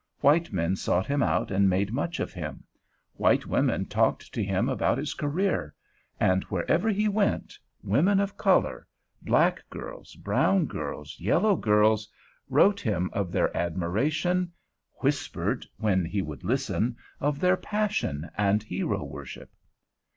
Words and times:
White 0.19 0.51
men 0.51 0.75
sought 0.75 1.05
him 1.05 1.21
out 1.21 1.51
and 1.51 1.69
made 1.69 1.93
much 1.93 2.19
of 2.19 2.33
him; 2.33 2.63
white 3.13 3.45
women 3.45 3.85
talked 3.85 4.33
to 4.33 4.43
him 4.43 4.67
about 4.67 4.97
his 4.97 5.13
career; 5.13 5.75
and 6.19 6.43
wherever 6.45 6.89
he 6.89 7.07
went, 7.07 7.59
women 7.83 8.19
of 8.19 8.35
color—black 8.35 9.63
girls, 9.69 10.15
brown 10.15 10.65
girls, 10.65 11.19
yellow 11.19 11.55
girls—wrote 11.55 12.79
him 12.81 13.11
of 13.13 13.31
their 13.31 13.55
admiration, 13.55 14.51
whispered, 15.01 15.67
when 15.77 16.03
he 16.03 16.23
would 16.23 16.43
listen, 16.43 16.95
of 17.19 17.39
their 17.39 17.55
passion 17.55 18.27
and 18.35 18.63
hero 18.63 19.03
worship. 19.03 19.51